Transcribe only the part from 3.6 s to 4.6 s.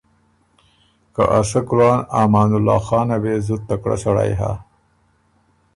تکړۀ سړئ هۀ